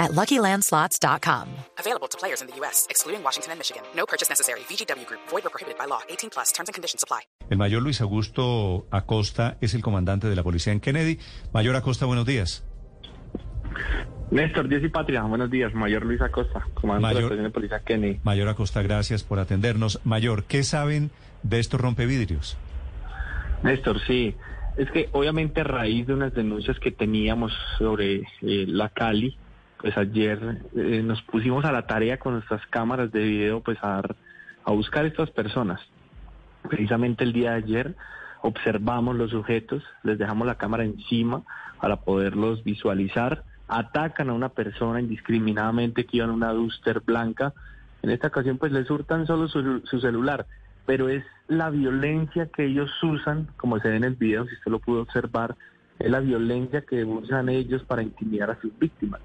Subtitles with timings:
[0.00, 1.46] at LuckyLandSlots.com.
[1.78, 3.82] Available to players in the U.S., excluding Washington and Michigan.
[3.94, 4.60] No purchase necessary.
[4.68, 5.20] VGW Group.
[5.28, 6.00] Void or prohibited by law.
[6.08, 6.50] 18 plus.
[6.52, 7.20] Terms and conditions apply.
[7.50, 11.18] El mayor Luis Augusto Acosta es el comandante de la policía en Kennedy.
[11.52, 12.64] Mayor Acosta, buenos días.
[14.30, 15.74] Néstor, Dios y Patria, buenos días.
[15.74, 18.20] Mayor Luis Acosta, comandante de la Mayor- de policía Kennedy.
[18.22, 20.00] Mayor Acosta, gracias por atendernos.
[20.04, 21.10] Mayor, ¿qué saben
[21.42, 22.56] de estos rompevidrios?
[23.62, 24.36] Néstor, sí.
[24.76, 28.24] Es que obviamente a raíz de unas denuncias que teníamos sobre eh,
[28.68, 29.36] la Cali,
[29.80, 33.88] pues ayer eh, nos pusimos a la tarea con nuestras cámaras de video pues a,
[33.88, 34.16] dar-
[34.64, 35.80] a buscar estas personas.
[36.68, 37.96] Precisamente el día de ayer
[38.42, 41.42] observamos los sujetos, les dejamos la cámara encima
[41.80, 43.44] para poderlos visualizar.
[43.68, 47.54] Atacan a una persona indiscriminadamente que iba en una Duster blanca.
[48.02, 50.46] En esta ocasión pues les hurtan solo su, su celular,
[50.86, 54.70] pero es la violencia que ellos usan, como se ve en el video, si usted
[54.70, 55.54] lo pudo observar,
[55.98, 59.20] es la violencia que usan ellos para intimidar a sus víctimas.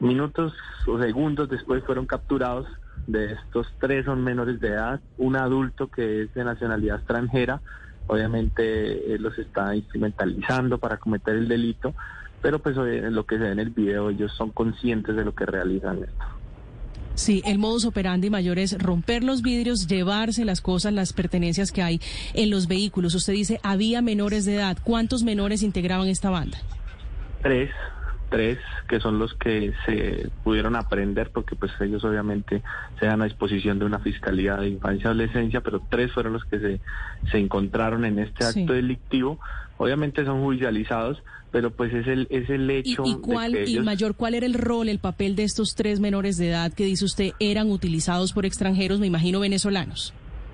[0.00, 0.52] Minutos
[0.86, 2.66] o segundos después fueron capturados.
[3.06, 7.60] De estos tres son menores de edad, un adulto que es de nacionalidad extranjera,
[8.06, 11.94] obviamente eh, los está instrumentalizando para cometer el delito,
[12.40, 15.44] pero pues lo que se ve en el video ellos son conscientes de lo que
[15.44, 16.24] realizan esto.
[17.14, 21.82] Sí, el modus operandi mayor es romper los vidrios, llevarse las cosas, las pertenencias que
[21.82, 22.00] hay
[22.32, 23.14] en los vehículos.
[23.14, 24.78] Usted dice, había menores de edad.
[24.82, 26.58] ¿Cuántos menores integraban esta banda?
[27.44, 27.70] tres,
[28.34, 32.62] tres que son los que se pudieron aprender porque pues ellos obviamente
[32.98, 36.44] se dan a disposición de una fiscalía de infancia y adolescencia, pero tres fueron los
[36.44, 36.80] que se,
[37.30, 38.60] se encontraron en este Sí.
[38.62, 39.38] acto delictivo.
[39.76, 43.78] Obviamente son judicializados, pero pues es el, es el ¿Y, hecho y cuál, que y
[43.80, 47.04] mayor, cuál era el rol, el papel de estos tres menores de edad que dice
[47.04, 50.12] usted eran utilizados por extranjeros, me imagino venezolanos?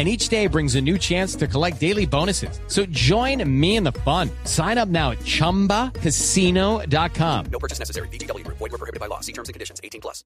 [0.00, 2.58] And each day brings a new chance to collect daily bonuses.
[2.68, 4.30] So join me in the fun.
[4.44, 7.44] Sign up now at chumbacasino.com.
[7.52, 8.08] No purchase necessary.
[8.08, 8.56] Group.
[8.56, 9.20] Void were prohibited by law.
[9.20, 9.78] See terms and conditions.
[9.84, 10.24] 18 plus.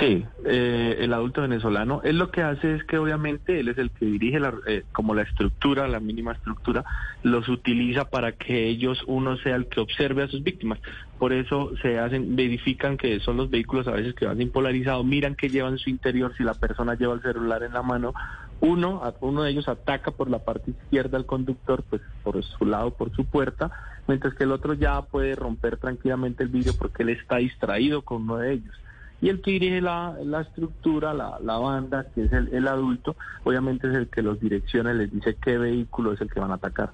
[0.00, 3.92] Sí, eh, el adulto venezolano, él lo que hace es que obviamente él es el
[3.92, 6.84] que dirige la, eh, como la estructura, la mínima estructura,
[7.22, 10.80] los utiliza para que ellos, uno sea el que observe a sus víctimas.
[11.18, 15.04] Por eso se hacen, verifican que son los vehículos a veces que van sin polarizado,
[15.04, 18.14] miran que llevan en su interior, si la persona lleva el celular en la mano,
[18.64, 22.92] uno, uno de ellos ataca por la parte izquierda al conductor, pues por su lado,
[22.92, 23.70] por su puerta,
[24.08, 28.22] mientras que el otro ya puede romper tranquilamente el vidrio porque él está distraído con
[28.22, 28.74] uno de ellos.
[29.20, 33.16] Y el que dirige la, la estructura, la, la banda, que es el, el adulto,
[33.44, 36.50] obviamente es el que los direcciona y les dice qué vehículo es el que van
[36.50, 36.90] a atacar.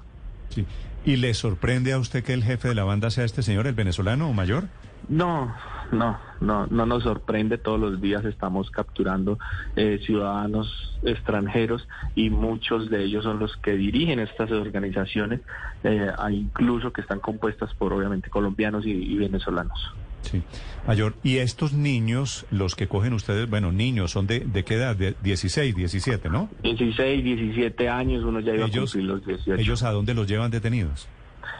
[0.49, 0.67] Sí.
[1.05, 3.75] ¿Y le sorprende a usted que el jefe de la banda sea este señor, el
[3.75, 4.65] venezolano o mayor?
[5.09, 5.55] No,
[5.93, 7.59] no, no, no nos sorprende.
[7.59, 9.39] Todos los días estamos capturando
[9.77, 15.41] eh, ciudadanos extranjeros y muchos de ellos son los que dirigen estas organizaciones,
[15.85, 19.79] eh, hay incluso que están compuestas por obviamente colombianos y- y venezolanos.
[20.23, 20.43] Sí.
[20.87, 24.95] Mayor, ¿y estos niños, los que cogen ustedes, bueno, niños, son de, de qué edad?
[24.95, 26.51] De 16, 17, ¿no?
[26.63, 29.55] 16, 17 años, uno ya iba Ellos, a cumplir los 18.
[29.61, 31.09] ¿Ellos a dónde los llevan detenidos?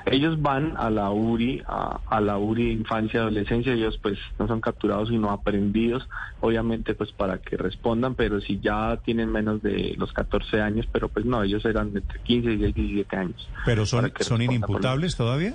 [0.07, 4.19] Ellos van a la URI, a, a la URI de infancia y adolescencia, ellos pues
[4.39, 6.09] no son capturados sino aprendidos,
[6.41, 11.09] obviamente pues para que respondan, pero si ya tienen menos de los 14 años, pero
[11.09, 13.49] pues no, ellos eran entre 15 y 17 años.
[13.65, 15.55] ¿Pero son, son inimputables todavía?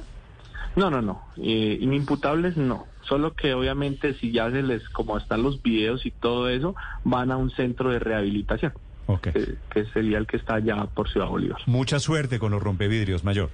[0.75, 5.41] No, no, no, eh, inimputables no, solo que obviamente si ya se les, como están
[5.41, 8.73] los videos y todo eso, van a un centro de rehabilitación,
[9.07, 9.29] Ok.
[9.29, 11.59] que, que sería el que está allá por Ciudad Bolívar.
[11.66, 13.49] Mucha suerte con los rompevidrios, mayor.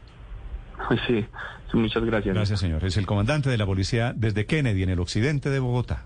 [1.08, 1.26] Sí,
[1.74, 2.36] muchas gracias.
[2.36, 2.84] Gracias, señor.
[2.84, 6.06] Es el comandante de la policía desde Kennedy, en el occidente de Bogotá.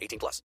[0.00, 0.42] 18 plus.